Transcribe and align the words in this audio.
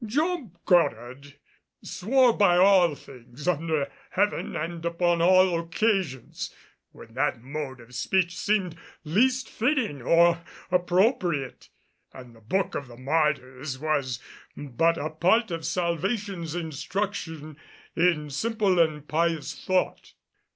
Job 0.03 0.51
Goddard 0.65 1.35
swore 1.83 2.33
by 2.35 2.57
all 2.57 2.95
things 2.95 3.47
under 3.47 3.91
heaven 4.09 4.55
and 4.55 4.83
upon 4.83 5.21
all 5.21 5.59
occasions 5.59 6.51
when 6.91 7.13
that 7.13 7.39
mode 7.39 7.79
of 7.79 7.93
speech 7.93 8.35
seemed 8.35 8.75
least 9.03 9.47
fitting 9.47 10.01
or 10.01 10.43
appropriate; 10.71 11.69
and 12.13 12.35
the 12.35 12.41
book 12.41 12.73
of 12.73 12.87
the 12.87 12.97
martyrs 12.97 13.77
was 13.77 14.17
but 14.57 14.97
a 14.97 15.11
part 15.11 15.51
of 15.51 15.63
Salvation's 15.63 16.55
instruction 16.55 17.55
in 17.95 18.31
simple 18.31 18.79
and 18.79 19.07
pious 19.07 19.53
thought. 19.53 20.13